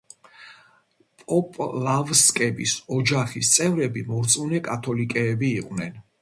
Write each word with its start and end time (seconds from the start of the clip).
პოპლავსკების 1.23 2.73
ოჯახის 2.97 3.53
წევრები 3.59 4.05
მორწმუნე 4.09 4.63
კათოლიკეები 4.71 5.53
იყვნენ. 5.61 6.03